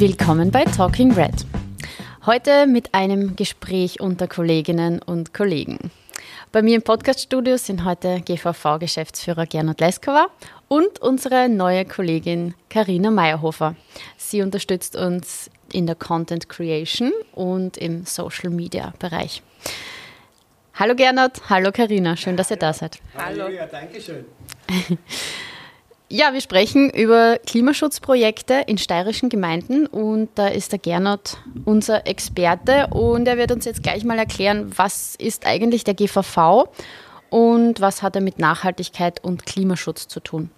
[0.00, 1.44] Willkommen bei Talking Red.
[2.24, 5.90] Heute mit einem Gespräch unter Kolleginnen und Kollegen.
[6.52, 10.28] Bei mir im Podcaststudio sind heute GVV-Geschäftsführer Gernot Leskova
[10.68, 13.74] und unsere neue Kollegin Karina Meyerhofer.
[14.16, 19.42] Sie unterstützt uns in der Content Creation und im Social Media Bereich.
[20.74, 23.00] Hallo Gernot, hallo Karina, schön, dass ihr da seid.
[23.16, 24.24] Hallo, ja, danke schön.
[26.10, 32.86] Ja, wir sprechen über Klimaschutzprojekte in steirischen Gemeinden und da ist der Gernot unser Experte
[32.86, 36.70] und er wird uns jetzt gleich mal erklären, was ist eigentlich der GVV
[37.28, 40.48] und was hat er mit Nachhaltigkeit und Klimaschutz zu tun.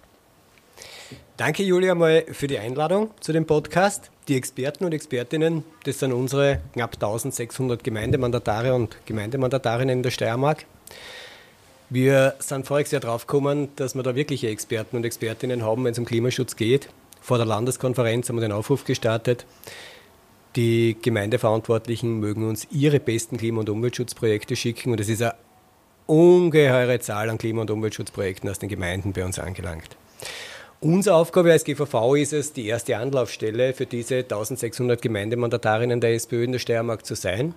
[1.35, 4.09] Danke Julia mal für die Einladung zu dem Podcast.
[4.29, 10.65] Die Experten und Expertinnen, das sind unsere knapp 1600 Gemeindemandatare und Gemeindemandatarinnen in der Steiermark.
[11.93, 15.91] Wir sind voriges Jahr drauf gekommen, dass wir da wirkliche Experten und Expertinnen haben, wenn
[15.91, 16.87] es um Klimaschutz geht.
[17.19, 19.45] Vor der Landeskonferenz haben wir den Aufruf gestartet.
[20.55, 25.35] Die Gemeindeverantwortlichen mögen uns ihre besten Klima- und Umweltschutzprojekte schicken und es ist eine
[26.07, 29.97] ungeheure Zahl an Klima- und Umweltschutzprojekten aus den Gemeinden bei uns angelangt.
[30.79, 36.45] Unsere Aufgabe als GVV ist es, die erste Anlaufstelle für diese 1600 Gemeindemandatarinnen der SPÖ
[36.45, 37.53] in der Steiermark zu sein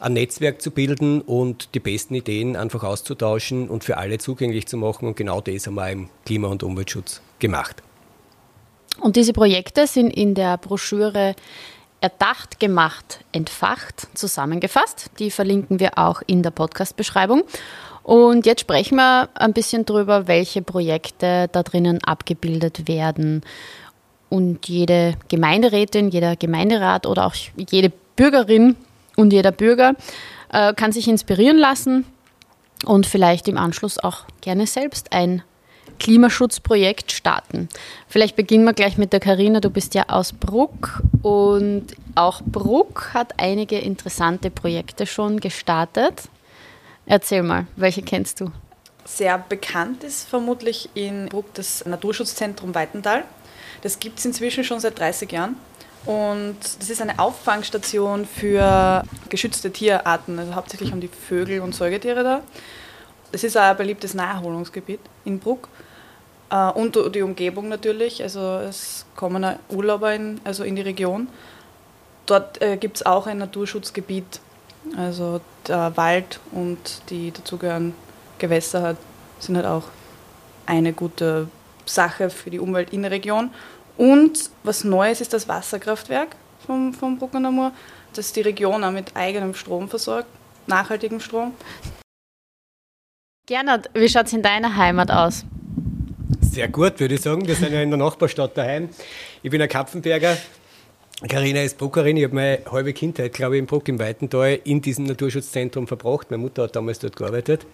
[0.00, 4.76] ein Netzwerk zu bilden und die besten Ideen einfach auszutauschen und für alle zugänglich zu
[4.78, 5.06] machen.
[5.06, 7.82] Und genau das haben wir im Klima- und Umweltschutz gemacht.
[9.00, 11.34] Und diese Projekte sind in der Broschüre
[12.02, 15.10] Erdacht, gemacht, entfacht zusammengefasst.
[15.18, 17.42] Die verlinken wir auch in der Podcast-Beschreibung.
[18.02, 23.42] Und jetzt sprechen wir ein bisschen darüber, welche Projekte da drinnen abgebildet werden.
[24.30, 27.34] Und jede Gemeinderätin, jeder Gemeinderat oder auch
[27.70, 28.76] jede Bürgerin
[29.20, 29.94] und jeder Bürger
[30.52, 32.06] äh, kann sich inspirieren lassen
[32.84, 35.42] und vielleicht im Anschluss auch gerne selbst ein
[35.98, 37.68] Klimaschutzprojekt starten.
[38.08, 39.60] Vielleicht beginnen wir gleich mit der Karina.
[39.60, 46.22] Du bist ja aus Bruck und auch Bruck hat einige interessante Projekte schon gestartet.
[47.06, 48.50] Erzähl mal, welche kennst du?
[49.04, 53.24] Sehr bekannt ist vermutlich in Bruck das Naturschutzzentrum Weitental.
[53.82, 55.56] Das gibt es inzwischen schon seit 30 Jahren.
[56.06, 60.38] Und das ist eine Auffangstation für geschützte Tierarten.
[60.38, 62.40] Also hauptsächlich haben die Vögel und Säugetiere da.
[63.32, 65.68] Es ist auch ein beliebtes Naherholungsgebiet in Bruck.
[66.50, 68.22] Äh, und die Umgebung natürlich.
[68.22, 71.28] Also es kommen Urlauber in, also in die Region.
[72.26, 74.40] Dort äh, gibt es auch ein Naturschutzgebiet.
[74.96, 77.94] Also der Wald und die dazugehörigen
[78.38, 78.96] Gewässer
[79.38, 79.84] sind halt auch
[80.64, 81.48] eine gute
[81.84, 83.50] Sache für die Umwelt in der Region.
[84.00, 86.28] Und was Neues ist das Wasserkraftwerk
[86.66, 87.70] vom, vom Bruckner
[88.14, 90.26] das die Region auch mit eigenem Strom versorgt,
[90.66, 91.52] nachhaltigem Strom.
[93.46, 95.44] Gernot, wie schaut es in deiner Heimat aus?
[96.40, 97.46] Sehr gut, würde ich sagen.
[97.46, 98.88] Wir sind ja in der Nachbarstadt daheim.
[99.42, 100.38] Ich bin ein Kapfenberger.
[101.28, 102.16] Karina ist Bruckerin.
[102.16, 106.30] Ich habe meine halbe Kindheit, glaube ich, in Bruck im Weitental in diesem Naturschutzzentrum verbracht.
[106.30, 107.66] Meine Mutter hat damals dort gearbeitet.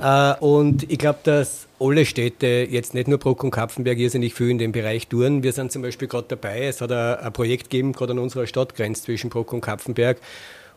[0.00, 4.50] Äh, und ich glaube, dass alle Städte, jetzt nicht nur Bruck und Kapfenberg, irrsinnig viel
[4.50, 5.42] in dem Bereich tun.
[5.42, 9.04] Wir sind zum Beispiel gerade dabei, es hat ein, Projekt gegeben, gerade an unserer Stadtgrenze
[9.04, 10.18] zwischen Bruck und Kapfenberg,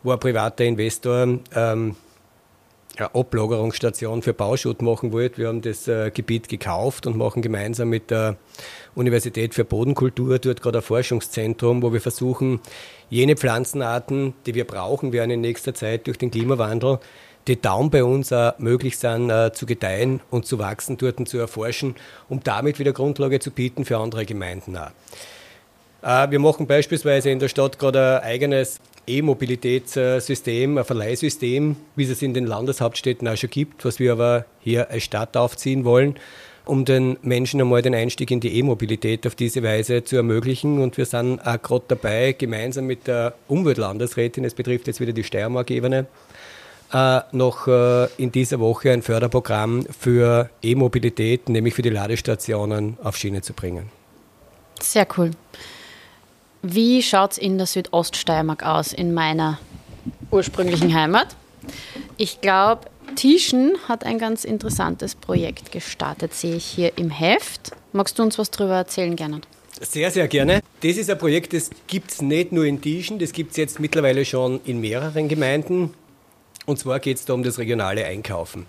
[0.03, 1.95] wo ein privater Investor ähm,
[2.95, 5.39] eine Ablagerungsstation für Bauschutt machen wollte.
[5.39, 8.37] Wir haben das äh, Gebiet gekauft und machen gemeinsam mit der
[8.93, 12.59] Universität für Bodenkultur dort gerade ein Forschungszentrum, wo wir versuchen,
[13.09, 16.99] jene Pflanzenarten, die wir brauchen werden in nächster Zeit durch den Klimawandel,
[17.47, 21.37] die Daumen bei uns auch möglich sind, äh, zu gedeihen und zu wachsen, dort zu
[21.37, 21.95] erforschen,
[22.29, 24.91] um damit wieder Grundlage zu bieten für andere Gemeinden auch.
[26.01, 32.21] Äh, wir machen beispielsweise in der Stadt gerade ein eigenes E-Mobilitätssystem, ein Verleihsystem, wie es
[32.21, 36.15] in den Landeshauptstädten auch schon gibt, was wir aber hier als Stadt aufziehen wollen,
[36.65, 40.81] um den Menschen einmal den Einstieg in die E-Mobilität auf diese Weise zu ermöglichen.
[40.81, 45.25] Und wir sind auch gerade dabei, gemeinsam mit der Umweltlandesrätin, es betrifft jetzt wieder die
[45.25, 46.05] Steiermark-Ebene,
[46.93, 53.17] äh, noch äh, in dieser Woche ein Förderprogramm für E-Mobilität, nämlich für die Ladestationen, auf
[53.17, 53.89] Schiene zu bringen.
[54.81, 55.31] Sehr cool.
[56.61, 59.59] Wie schaut es in der Südoststeiermark aus, in meiner
[60.31, 61.35] ursprünglichen Heimat?
[62.17, 62.81] Ich glaube,
[63.15, 67.71] Tischen hat ein ganz interessantes Projekt gestartet, sehe ich hier im Heft.
[67.91, 69.47] Magst du uns was darüber erzählen, Gernot?
[69.81, 70.61] Sehr, sehr gerne.
[70.81, 73.79] Das ist ein Projekt, das gibt es nicht nur in Tischen, das gibt es jetzt
[73.79, 75.93] mittlerweile schon in mehreren Gemeinden.
[76.65, 78.65] Und zwar geht es da um das regionale Einkaufen.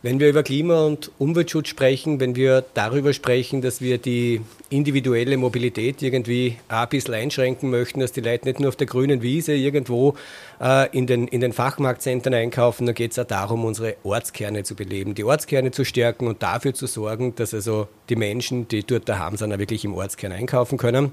[0.00, 4.40] Wenn wir über Klima- und Umweltschutz sprechen, wenn wir darüber sprechen, dass wir die
[4.70, 9.22] individuelle Mobilität irgendwie ein bisschen einschränken möchten, dass die Leute nicht nur auf der grünen
[9.22, 10.14] Wiese irgendwo
[10.60, 14.76] äh, in, den, in den Fachmarktzentren einkaufen, dann geht es auch darum, unsere Ortskerne zu
[14.76, 19.08] beleben, die Ortskerne zu stärken und dafür zu sorgen, dass also die Menschen, die dort
[19.08, 21.10] daheim sind, auch wirklich im Ortskern einkaufen können.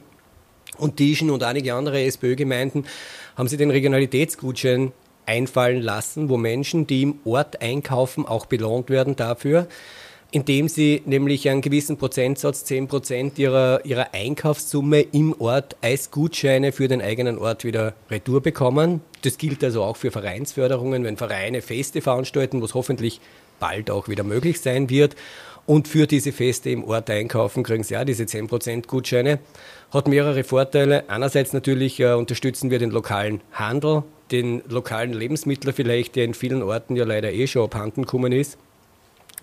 [0.78, 2.86] und Tischen und einige andere SPÖ-Gemeinden
[3.36, 4.92] haben sie den Regionalitätsgutschein
[5.26, 9.68] einfallen lassen, wo Menschen, die im Ort einkaufen, auch belohnt werden dafür,
[10.32, 16.72] indem sie nämlich einen gewissen Prozentsatz, 10 Prozent ihrer, ihrer Einkaufssumme im Ort als Gutscheine
[16.72, 19.02] für den eigenen Ort wieder retour bekommen.
[19.22, 23.22] Das gilt also auch für Vereinsförderungen, wenn Vereine Feste veranstalten, was hoffentlich
[23.60, 25.16] bald auch wieder möglich sein wird.
[25.66, 29.40] Und für diese Feste im Ort einkaufen kriegen sie ja diese 10% Gutscheine.
[29.92, 31.10] Hat mehrere Vorteile.
[31.10, 36.64] Einerseits natürlich äh, unterstützen wir den lokalen Handel, den lokalen Lebensmittler vielleicht, der in vielen
[36.64, 38.58] Orten ja leider eh schon abhanden gekommen ist.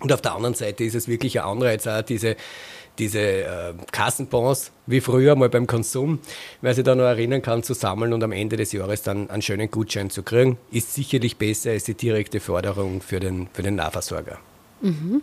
[0.01, 2.35] Und auf der anderen Seite ist es wirklich ein Anreiz, auch diese,
[2.99, 6.19] diese äh, Kassenbons, wie früher mal beim Konsum,
[6.61, 9.41] wer sich da noch erinnern kann, zu sammeln und am Ende des Jahres dann einen
[9.41, 13.75] schönen Gutschein zu kriegen, ist sicherlich besser als die direkte Förderung für den, für den
[13.75, 14.39] Nahversorger.
[14.81, 15.21] Mhm.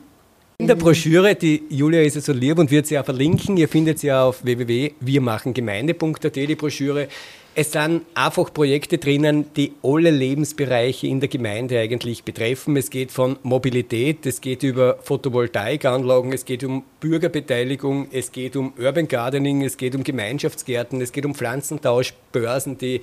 [0.61, 3.67] In der Broschüre, die Julia ist ja so lieb und wird sie auch verlinken, ihr
[3.67, 7.09] findet sie ja auf www.wirmachengemeinde.at, die Broschüre.
[7.57, 12.77] Es sind einfach Projekte drinnen, die alle Lebensbereiche in der Gemeinde eigentlich betreffen.
[12.77, 18.73] Es geht von Mobilität, es geht über Photovoltaikanlagen, es geht um Bürgerbeteiligung, es geht um
[18.79, 23.01] Urban Gardening, es geht um Gemeinschaftsgärten, es geht um Pflanzentauschbörsen, die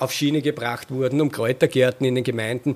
[0.00, 2.74] auf Schiene gebracht wurden, um Kräutergärten in den Gemeinden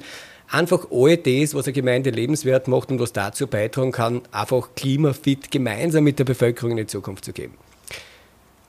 [0.51, 5.51] einfach all das, was eine Gemeinde lebenswert macht und was dazu beitragen kann, einfach klimafit
[5.51, 7.55] gemeinsam mit der Bevölkerung in die Zukunft zu geben.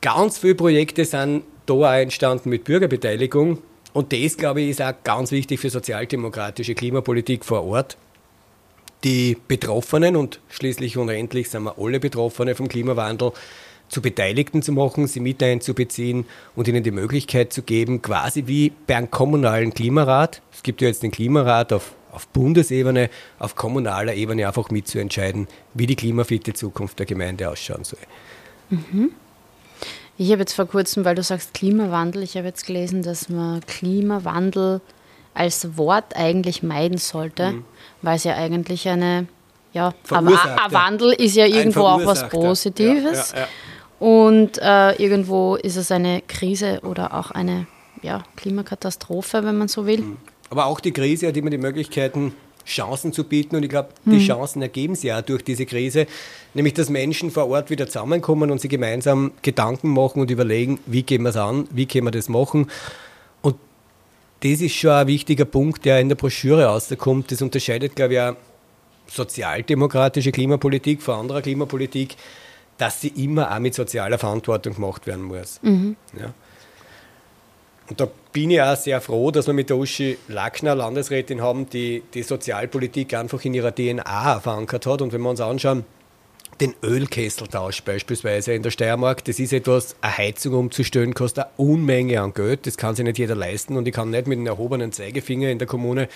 [0.01, 3.59] Ganz viele Projekte sind da entstanden mit Bürgerbeteiligung
[3.93, 7.97] und das, glaube ich, ist auch ganz wichtig für sozialdemokratische Klimapolitik vor Ort.
[9.03, 13.31] Die Betroffenen und schließlich und endlich sind wir alle Betroffene vom Klimawandel,
[13.87, 16.25] zu Beteiligten zu machen, sie mit einzubeziehen
[16.55, 20.43] und ihnen die Möglichkeit zu geben, quasi wie bei einem kommunalen Klimarat.
[20.53, 25.87] Es gibt ja jetzt den Klimarat auf, auf Bundesebene, auf kommunaler Ebene einfach mitzuentscheiden, wie
[25.87, 27.99] die klimafitte Zukunft der Gemeinde ausschauen soll.
[28.69, 29.11] Mhm.
[30.21, 33.61] Ich habe jetzt vor kurzem, weil du sagst Klimawandel, ich habe jetzt gelesen, dass man
[33.65, 34.81] Klimawandel
[35.33, 37.65] als Wort eigentlich meiden sollte, mhm.
[38.01, 39.27] weil es ja eigentlich eine,
[39.71, 43.31] ja, ein Wandel ist ja irgendwo auch was Positives.
[43.31, 44.05] Ja, ja, ja.
[44.05, 47.67] Und äh, irgendwo ist es eine Krise oder auch eine
[48.01, 49.99] ja, Klimakatastrophe, wenn man so will.
[49.99, 50.17] Hm.
[50.49, 52.33] Aber auch die Krise hat immer die Möglichkeiten,
[52.69, 53.55] Chancen zu bieten.
[53.55, 54.19] Und ich glaube, die hm.
[54.19, 56.07] Chancen ergeben sich ja durch diese Krise.
[56.53, 61.03] Nämlich, dass Menschen vor Ort wieder zusammenkommen und sich gemeinsam Gedanken machen und überlegen, wie
[61.03, 62.69] gehen wir es an, wie können wir das machen.
[63.41, 63.55] Und
[64.41, 67.31] das ist schon ein wichtiger Punkt, der in der Broschüre rauskommt.
[67.31, 68.35] Das unterscheidet, glaube ich, auch
[69.07, 72.15] sozialdemokratische Klimapolitik von anderer Klimapolitik
[72.79, 75.59] dass sie immer auch mit sozialer Verantwortung gemacht werden muss.
[75.61, 75.95] Mhm.
[76.17, 76.33] Ja.
[77.89, 81.69] Und da bin ich auch sehr froh, dass wir mit der Uschi Lackner Landesrätin haben,
[81.69, 85.01] die die Sozialpolitik einfach in ihrer DNA verankert hat.
[85.01, 85.85] Und wenn wir uns anschauen,
[86.61, 92.21] den Ölkesseltausch beispielsweise in der Steiermark, das ist etwas, eine Heizung umzustellen, kostet eine Unmenge
[92.21, 94.91] an Geld, das kann sich nicht jeder leisten und ich kann nicht mit einem erhobenen
[94.91, 96.09] Zeigefinger in der Kommune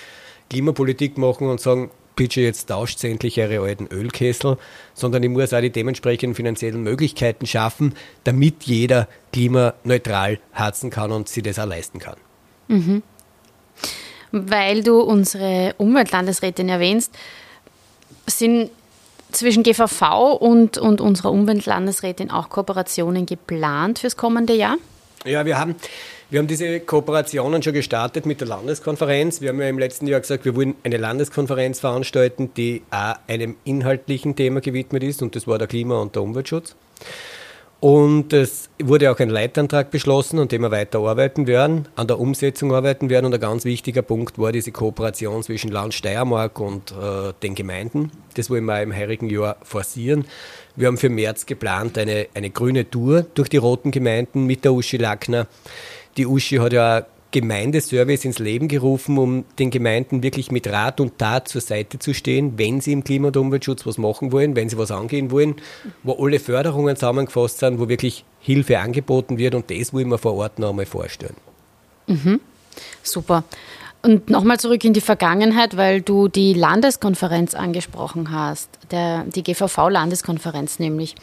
[0.50, 4.58] Klimapolitik machen und sagen, bitte jetzt tauscht sie endlich ihre alten Ölkessel,
[4.94, 11.30] sondern ich muss auch die dementsprechenden finanziellen Möglichkeiten schaffen, damit jeder klimaneutral heizen kann und
[11.30, 12.18] sich das auch leisten kann.
[12.68, 13.04] Mhm.
[14.32, 17.14] Weil du unsere Umweltlandesrätin erwähnst,
[18.28, 18.72] sind
[19.32, 24.78] zwischen GVV und, und unserer Umweltlandesrätin auch Kooperationen geplant fürs kommende Jahr?
[25.26, 25.76] Ja, wir haben
[26.34, 29.40] wir haben diese Kooperationen schon gestartet mit der Landeskonferenz.
[29.40, 33.56] Wir haben ja im letzten Jahr gesagt, wir wollen eine Landeskonferenz veranstalten, die auch einem
[33.66, 36.76] inhaltlichen Thema gewidmet ist, und das war der Klima- und der Umweltschutz.
[37.82, 42.18] Und es wurde auch ein Leitantrag beschlossen, an dem wir weiter arbeiten werden, an der
[42.18, 43.26] Umsetzung arbeiten werden.
[43.28, 48.10] Und ein ganz wichtiger Punkt war diese Kooperation zwischen Land Steiermark und äh, den Gemeinden.
[48.34, 50.26] Das wollen wir im heurigen Jahr forcieren.
[50.76, 54.74] Wir haben für März geplant eine, eine grüne Tour durch die roten Gemeinden mit der
[54.74, 55.46] Uschi Lackner.
[56.18, 61.18] Die Uschi hat ja Gemeindeservice ins Leben gerufen, um den Gemeinden wirklich mit Rat und
[61.18, 64.70] Tat zur Seite zu stehen, wenn sie im Klima- und Umweltschutz was machen wollen, wenn
[64.70, 65.56] sie was angehen wollen,
[66.04, 70.36] wo alle Förderungen zusammengefasst sind, wo wirklich Hilfe angeboten wird und das wollen wir vor
[70.36, 71.36] Ort noch einmal vorstellen.
[72.06, 72.40] Mhm.
[73.02, 73.44] Super.
[74.04, 80.78] Und nochmal zurück in die Vergangenheit, weil du die Landeskonferenz angesprochen hast, der, die GVV-Landeskonferenz
[80.78, 81.16] nämlich.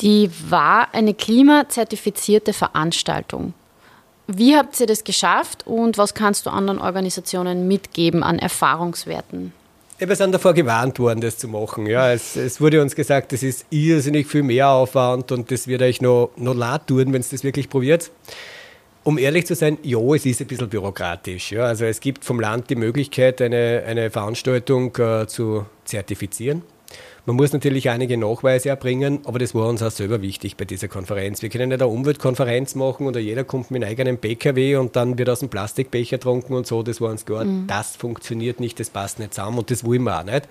[0.00, 3.52] Die war eine klimazertifizierte Veranstaltung.
[4.30, 9.54] Wie habt ihr das geschafft und was kannst du anderen Organisationen mitgeben an Erfahrungswerten?
[9.98, 11.86] Wir sind davor gewarnt worden, das zu machen.
[11.86, 15.80] Ja, es, es wurde uns gesagt, das ist irrsinnig viel mehr Aufwand und das wird
[15.80, 18.10] euch noch, noch leid tun, wenn es das wirklich probiert.
[19.02, 21.52] Um ehrlich zu sein, ja, es ist ein bisschen bürokratisch.
[21.52, 21.64] Ja.
[21.64, 26.62] Also es gibt vom Land die Möglichkeit, eine, eine Veranstaltung äh, zu zertifizieren.
[27.28, 30.88] Man muss natürlich einige Nachweise erbringen, aber das war uns auch selber wichtig bei dieser
[30.88, 31.42] Konferenz.
[31.42, 35.18] Wir können nicht eine Umweltkonferenz machen oder jeder kommt mit einem eigenen PKW und dann
[35.18, 36.82] wird aus dem Plastikbecher getrunken und so.
[36.82, 37.66] Das war uns klar, mhm.
[37.66, 40.48] das funktioniert nicht, das passt nicht zusammen und das wollen wir auch nicht.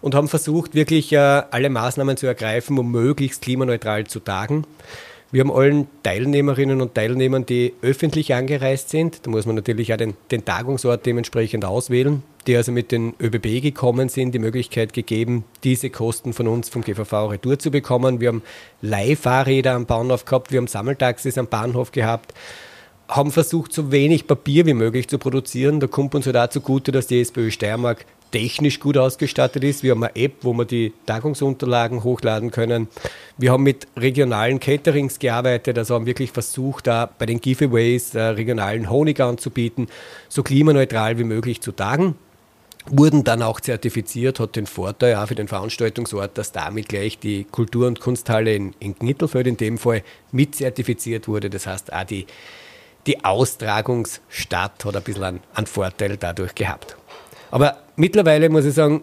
[0.00, 4.66] Und haben versucht, wirklich äh, alle Maßnahmen zu ergreifen, um möglichst klimaneutral zu tagen.
[5.32, 9.96] Wir haben allen Teilnehmerinnen und Teilnehmern, die öffentlich angereist sind, da muss man natürlich auch
[9.96, 15.44] den, den Tagungsort dementsprechend auswählen, die also mit den ÖBB gekommen sind, die Möglichkeit gegeben,
[15.64, 18.20] diese Kosten von uns vom GVV Retour zu bekommen.
[18.20, 18.42] Wir haben
[18.82, 22.34] Leihfahrräder am Bahnhof gehabt, wir haben Sammeltaxis am Bahnhof gehabt,
[23.08, 25.80] haben versucht, so wenig Papier wie möglich zu produzieren.
[25.80, 29.84] Da kommt uns halt auch zugute, dass die SPÖ Steiermark technisch gut ausgestattet ist.
[29.84, 32.88] Wir haben eine App, wo wir die Tagungsunterlagen hochladen können.
[33.38, 38.22] Wir haben mit regionalen Caterings gearbeitet, also haben wirklich versucht, da bei den Giveaways äh,
[38.22, 39.86] regionalen Honig anzubieten,
[40.28, 42.16] so klimaneutral wie möglich zu tagen.
[42.86, 47.44] Wurden dann auch zertifiziert, hat den Vorteil auch für den Veranstaltungsort, dass damit gleich die
[47.44, 51.48] Kultur- und Kunsthalle in, in Knittelfeld in dem Fall mit zertifiziert wurde.
[51.48, 52.26] Das heißt, auch die,
[53.06, 56.96] die Austragungsstadt hat ein bisschen einen, Vorteil dadurch gehabt.
[57.52, 59.02] Aber mittlerweile muss ich sagen,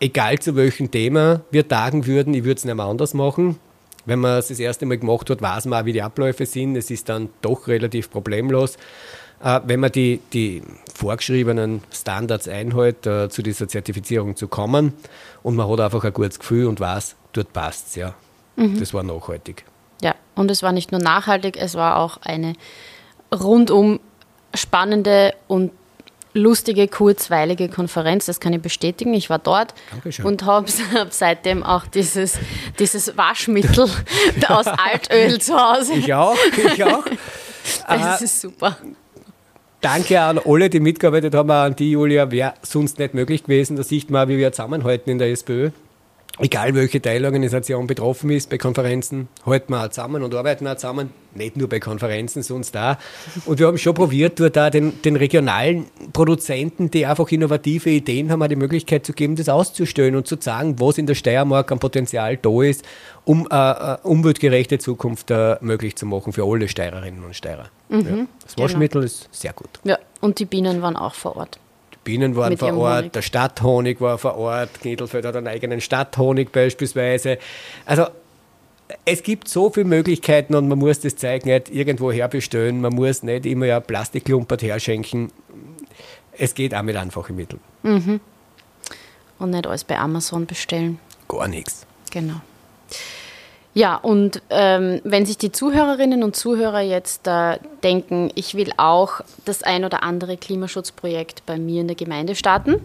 [0.00, 3.58] egal zu welchem Thema wir tagen würden, ich würde es nicht mehr anders machen.
[4.04, 6.76] Wenn man es das erste Mal gemacht hat, weiß man auch, wie die Abläufe sind.
[6.76, 8.76] Es ist dann doch relativ problemlos.
[9.42, 10.62] Äh, wenn man die, die
[10.94, 14.94] vorgeschriebenen Standards einhält, äh, zu dieser Zertifizierung zu kommen
[15.42, 17.94] und man hat einfach ein gutes Gefühl und weiß, dort passt es.
[17.96, 18.14] Ja.
[18.56, 18.78] Mhm.
[18.80, 19.64] Das war nachhaltig.
[20.02, 22.54] Ja, und es war nicht nur nachhaltig, es war auch eine
[23.32, 24.00] rundum
[24.54, 25.72] spannende und
[26.34, 29.14] lustige, kurzweilige Konferenz, das kann ich bestätigen.
[29.14, 30.24] Ich war dort Dankeschön.
[30.24, 32.38] und habe hab seitdem auch dieses,
[32.78, 33.84] dieses Waschmittel
[34.48, 35.94] aus Altöl zu Hause.
[35.94, 36.36] Ich auch,
[36.74, 37.04] ich auch.
[37.86, 38.78] Das ist super.
[39.82, 43.76] Danke an alle, die mitgearbeitet haben, an die Julia, wäre sonst nicht möglich gewesen.
[43.76, 45.70] Da sieht man, wie wir zusammenhalten in der SPÖ
[46.38, 51.10] egal welche Teilorganisation betroffen ist, bei Konferenzen halten wir auch zusammen und arbeiten auch zusammen,
[51.34, 52.98] nicht nur bei Konferenzen, sonst da.
[53.46, 58.30] Und wir haben schon probiert, dort da den, den regionalen Produzenten, die einfach innovative Ideen
[58.30, 61.70] haben, auch die Möglichkeit zu geben, das auszustellen und zu sagen, was in der Steiermark
[61.72, 62.84] an Potenzial da ist,
[63.24, 67.66] um eine umweltgerechte Zukunft uh, möglich zu machen für alle Steirerinnen und Steirer.
[67.88, 68.26] Mhm, ja.
[68.42, 69.06] Das Waschmittel genau.
[69.06, 69.68] ist sehr gut.
[69.84, 71.58] Ja, und die Bienen waren auch vor Ort.
[72.08, 73.12] Bienen waren vor Ort, Honig.
[73.12, 77.36] der Stadthonig war vor Ort, Knittelfeld hat einen eigenen Stadthonig beispielsweise.
[77.84, 78.06] Also
[79.04, 83.22] es gibt so viele Möglichkeiten und man muss das Zeug nicht irgendwo herbestellen, man muss
[83.22, 85.30] nicht immer ja Plastikklumpert herschenken.
[86.32, 87.60] Es geht auch mit einfachen Mitteln.
[87.82, 88.20] Mhm.
[89.38, 90.98] Und nicht alles bei Amazon bestellen.
[91.28, 91.84] Gar nichts.
[92.10, 92.40] Genau.
[93.78, 99.20] Ja, und ähm, wenn sich die Zuhörerinnen und Zuhörer jetzt äh, denken, ich will auch
[99.44, 102.80] das ein oder andere Klimaschutzprojekt bei mir in der Gemeinde starten,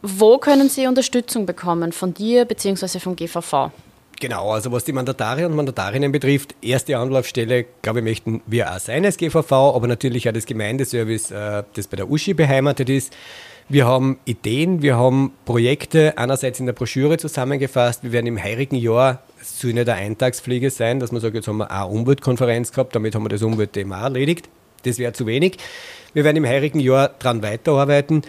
[0.00, 2.98] wo können sie Unterstützung bekommen von dir bzw.
[2.98, 3.70] vom GVV?
[4.18, 8.78] Genau, also was die Mandatare und Mandatarinnen betrifft, erste Anlaufstelle, glaube ich, möchten wir auch
[8.78, 13.12] sein als GVV, aber natürlich auch das Gemeindeservice, äh, das bei der Uschi beheimatet ist.
[13.68, 18.02] Wir haben Ideen, wir haben Projekte einerseits in der Broschüre zusammengefasst.
[18.02, 21.48] Wir werden im heurigen Jahr, es soll nicht eine Eintagsfliege sein, dass man sagt, jetzt
[21.48, 24.48] haben wir eine Umweltkonferenz gehabt, damit haben wir das Umweltthema erledigt.
[24.84, 25.56] Das wäre zu wenig.
[26.14, 28.22] Wir werden im heurigen Jahr daran weiterarbeiten.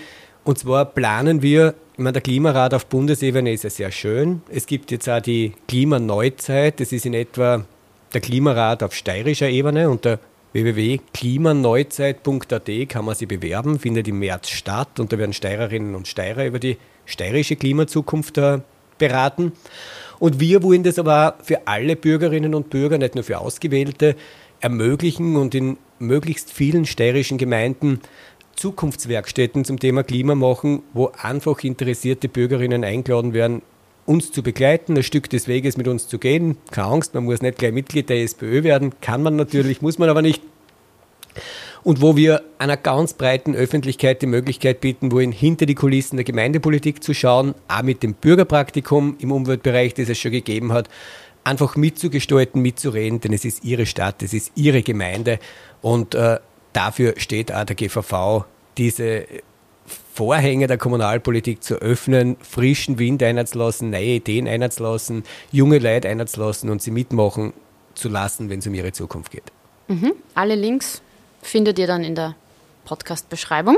[0.43, 4.41] Und zwar planen wir, ich meine, der Klimarat auf Bundesebene ist ja sehr schön.
[4.49, 6.79] Es gibt jetzt auch die Klimaneuzeit.
[6.79, 7.65] Das ist in etwa
[8.13, 10.19] der Klimarat auf steirischer Ebene und der
[10.53, 16.45] www.klimaneuzeit.at kann man sich bewerben, findet im März statt und da werden Steirerinnen und Steirer
[16.45, 18.61] über die steirische Klimazukunft äh,
[18.97, 19.51] beraten.
[20.19, 24.15] Und wir wollen das aber für alle Bürgerinnen und Bürger, nicht nur für Ausgewählte,
[24.59, 28.01] ermöglichen und in möglichst vielen steirischen Gemeinden
[28.55, 33.61] Zukunftswerkstätten zum Thema Klima machen, wo einfach interessierte Bürgerinnen eingeladen werden,
[34.05, 36.57] uns zu begleiten, ein Stück des Weges mit uns zu gehen.
[36.71, 40.09] Keine Angst, man muss nicht gleich Mitglied der SPÖ werden, kann man natürlich, muss man
[40.09, 40.41] aber nicht.
[41.83, 46.25] Und wo wir einer ganz breiten Öffentlichkeit die Möglichkeit bieten wollen, hinter die Kulissen der
[46.25, 50.89] Gemeindepolitik zu schauen, auch mit dem Bürgerpraktikum im Umweltbereich, das es schon gegeben hat,
[51.43, 55.39] einfach mitzugestalten, mitzureden, denn es ist ihre Stadt, es ist ihre Gemeinde
[55.81, 56.39] und äh,
[56.74, 58.45] dafür steht auch der GVV,
[58.77, 59.25] diese
[60.13, 66.81] Vorhänge der Kommunalpolitik zu öffnen, frischen Wind einzulassen, neue Ideen einzulassen, junge Leute einzulassen und
[66.81, 67.53] sie mitmachen
[67.95, 69.51] zu lassen, wenn es um ihre Zukunft geht.
[69.88, 70.13] Mhm.
[70.36, 71.01] Alle Links
[71.41, 72.36] findet ihr dann in der
[72.86, 73.77] Podcast-Beschreibung.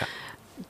[0.00, 0.06] Ja.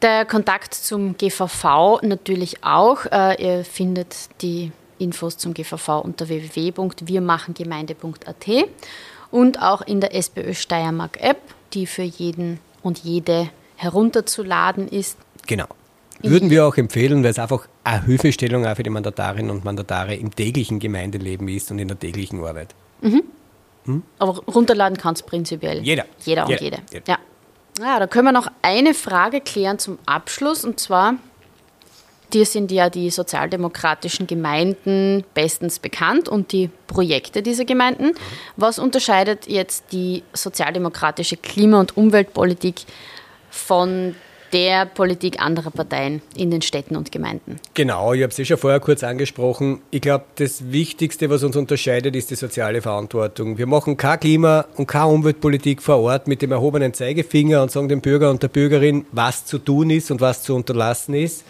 [0.02, 3.06] Der Kontakt zum GVV natürlich auch.
[3.06, 8.46] Äh, ihr findet die Infos zum GVV unter www.wirmachengemeinde.at
[9.30, 11.40] und auch in der SPÖ Steiermark App,
[11.72, 15.16] die für jeden und jede herunterzuladen ist.
[15.46, 15.66] Genau.
[16.20, 20.16] Würden wir auch empfehlen, weil es einfach eine Hilfestellung auch für die Mandatarinnen und Mandatare
[20.16, 22.74] im täglichen Gemeindeleben ist und in der täglichen Arbeit.
[24.18, 25.80] Aber runterladen kann es prinzipiell.
[25.82, 26.04] Jeder.
[26.24, 26.62] Jeder und Jeder.
[26.62, 26.78] jede.
[26.92, 27.04] Jeder.
[27.08, 27.18] Ja.
[27.80, 30.64] ja, da können wir noch eine Frage klären zum Abschluss.
[30.64, 31.14] Und zwar,
[32.32, 38.12] dir sind ja die sozialdemokratischen Gemeinden bestens bekannt und die Projekte dieser Gemeinden.
[38.56, 42.82] Was unterscheidet jetzt die sozialdemokratische Klima- und Umweltpolitik
[43.50, 44.14] von
[44.52, 47.60] der Politik anderer Parteien in den Städten und Gemeinden?
[47.74, 49.80] Genau, ich habe es eh schon vorher kurz angesprochen.
[49.90, 53.58] Ich glaube, das Wichtigste, was uns unterscheidet, ist die soziale Verantwortung.
[53.58, 57.88] Wir machen keine Klima- und keine Umweltpolitik vor Ort mit dem erhobenen Zeigefinger und sagen
[57.88, 61.44] dem Bürger und der Bürgerin, was zu tun ist und was zu unterlassen ist,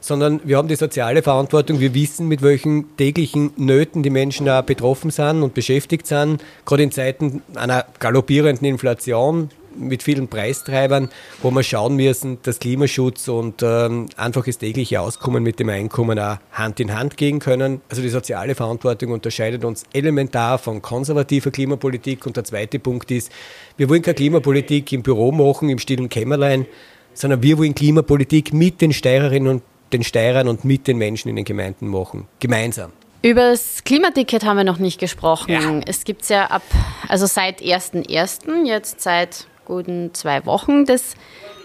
[0.00, 1.80] sondern wir haben die soziale Verantwortung.
[1.80, 6.82] Wir wissen, mit welchen täglichen Nöten die Menschen auch betroffen sind und beschäftigt sind, gerade
[6.82, 11.08] in Zeiten einer galoppierenden Inflation mit vielen Preistreibern,
[11.42, 16.38] wo wir schauen müssen, dass Klimaschutz und ähm, einfaches tägliche Auskommen mit dem Einkommen auch
[16.52, 17.80] Hand in Hand gehen können.
[17.88, 22.26] Also die soziale Verantwortung unterscheidet uns elementar von konservativer Klimapolitik.
[22.26, 23.30] Und der zweite Punkt ist,
[23.76, 26.66] wir wollen keine Klimapolitik im Büro machen, im stillen Kämmerlein,
[27.14, 31.36] sondern wir wollen Klimapolitik mit den Steirerinnen und den Steirern und mit den Menschen in
[31.36, 32.26] den Gemeinden machen.
[32.40, 32.92] Gemeinsam.
[33.22, 35.50] Über das Klimaticket haben wir noch nicht gesprochen.
[35.50, 35.80] Ja.
[35.86, 36.62] Es gibt es ja ab,
[37.08, 41.14] also seit 1.1., jetzt seit guten zwei Wochen, das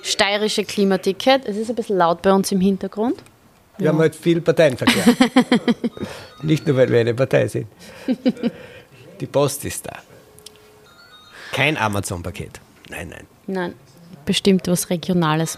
[0.03, 1.45] steirische Klimaticket.
[1.45, 3.15] Es ist ein bisschen laut bei uns im Hintergrund.
[3.79, 5.03] Wir haben halt viel Parteienverkehr.
[6.43, 7.65] Nicht nur, weil wir eine Partei sind.
[9.19, 9.97] Die Post ist da.
[11.51, 12.59] Kein Amazon-Paket.
[12.89, 13.27] Nein, nein.
[13.47, 13.73] Nein,
[14.25, 15.57] bestimmt was Regionales.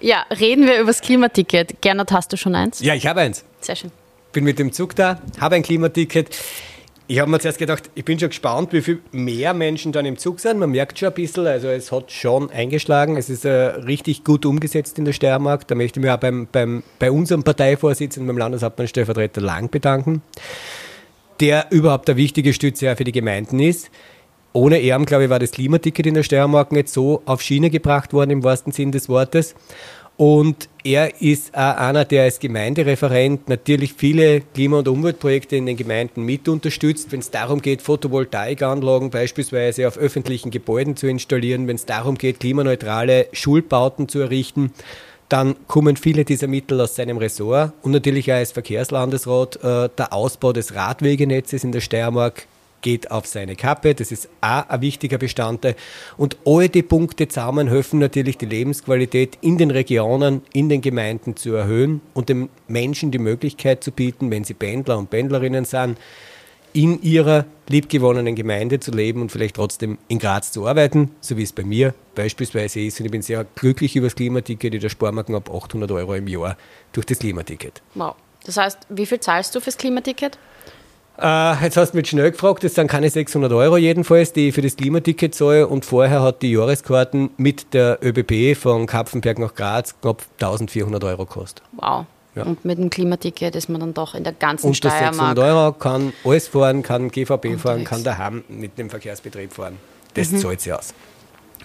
[0.00, 1.80] Ja, reden wir über das Klimaticket.
[1.80, 2.80] Gernot, hast du schon eins?
[2.80, 3.44] Ja, ich habe eins.
[3.60, 3.90] Sehr schön.
[4.32, 6.36] Bin mit dem Zug da, habe ein Klimaticket.
[7.06, 10.16] Ich habe mir zuerst gedacht, ich bin schon gespannt, wie viel mehr Menschen dann im
[10.16, 10.58] Zug sind.
[10.58, 13.18] Man merkt schon ein bisschen, also es hat schon eingeschlagen.
[13.18, 15.68] Es ist äh, richtig gut umgesetzt in der Steiermark.
[15.68, 20.22] Da möchte ich mich auch beim, beim, bei unserem Parteivorsitzenden, beim Landeshauptmann Stellvertreter Lang bedanken,
[21.40, 23.90] der überhaupt der wichtige Stütze für die Gemeinden ist.
[24.54, 28.14] Ohne ihn, glaube ich, war das Klimaticket in der Steiermark nicht so auf Schiene gebracht
[28.14, 29.54] worden, im wahrsten Sinn des Wortes.
[30.16, 35.76] Und er ist auch einer, der als Gemeindereferent natürlich viele Klima- und Umweltprojekte in den
[35.76, 41.76] Gemeinden mit unterstützt, wenn es darum geht, Photovoltaikanlagen beispielsweise auf öffentlichen Gebäuden zu installieren, wenn
[41.76, 44.72] es darum geht, klimaneutrale Schulbauten zu errichten.
[45.28, 50.12] Dann kommen viele dieser Mittel aus seinem Ressort und natürlich auch als Verkehrslandesrat äh, der
[50.12, 52.46] Ausbau des Radwegenetzes in der Steiermark
[52.84, 53.94] geht auf seine Kappe.
[53.94, 55.74] Das ist auch ein wichtiger Bestandteil.
[56.16, 61.34] Und all die Punkte zusammen helfen natürlich, die Lebensqualität in den Regionen, in den Gemeinden
[61.34, 65.98] zu erhöhen und den Menschen die Möglichkeit zu bieten, wenn sie Pendler und Pendlerinnen sind,
[66.74, 71.42] in ihrer liebgewonnenen Gemeinde zu leben und vielleicht trotzdem in Graz zu arbeiten, so wie
[71.42, 73.00] es bei mir beispielsweise ist.
[73.00, 74.74] Und ich bin sehr glücklich über das Klimaticket.
[74.74, 76.58] Ich spare mir knapp 800 Euro im Jahr
[76.92, 77.80] durch das Klimaticket.
[77.94, 78.16] Wow.
[78.44, 80.38] Das heißt, wie viel zahlst du fürs Klimaticket?
[81.16, 84.54] Äh, jetzt hast du mich schnell gefragt, das sind keine 600 Euro jedenfalls, die ich
[84.54, 85.68] für das Klimaticket zahle.
[85.68, 91.24] Und vorher hat die Jahreskarten mit der ÖBB von Kapfenberg nach Graz knapp 1400 Euro
[91.24, 91.62] gekostet.
[91.72, 92.06] Wow.
[92.34, 92.42] Ja.
[92.42, 95.38] Und mit dem Klimaticket ist man dann doch in der ganzen Unter 600 Steiermark.
[95.38, 99.78] Euro kann alles fahren, kann GVB fahren, kann daheim mit dem Verkehrsbetrieb fahren.
[100.14, 100.38] Das Mhm.
[100.38, 100.94] zahlt sich aus.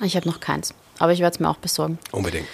[0.03, 1.97] Ich habe noch keins, aber ich werde es mir auch besorgen.
[2.11, 2.45] Unbedingt.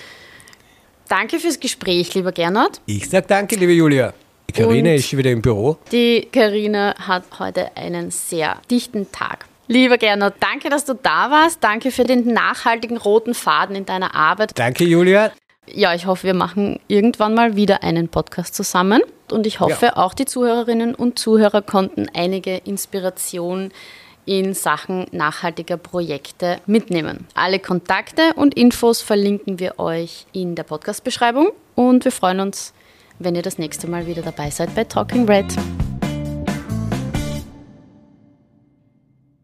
[1.10, 2.80] Danke fürs Gespräch, lieber Gernot.
[2.86, 4.14] Ich sag danke, liebe Julia.
[4.50, 5.78] Die Karine ist wieder im Büro.
[5.92, 9.46] Die Karina hat heute einen sehr dichten Tag.
[9.68, 11.64] Lieber Gernot, danke, dass du da warst.
[11.64, 14.52] Danke für den nachhaltigen roten Faden in deiner Arbeit.
[14.56, 15.32] Danke, Julia.
[15.68, 19.02] Ja, ich hoffe, wir machen irgendwann mal wieder einen Podcast zusammen.
[19.32, 19.98] Und ich hoffe, Ja.
[19.98, 23.72] auch die Zuhörerinnen und Zuhörer konnten einige Inspiration
[24.28, 27.28] in Sachen nachhaltiger Projekte mitnehmen.
[27.34, 31.50] Alle Kontakte und Infos verlinken wir euch in der Podcast-Beschreibung.
[31.74, 32.75] Und wir freuen uns,
[33.20, 35.56] wenn ihr das nächste Mal wieder dabei seid bei Talking Red.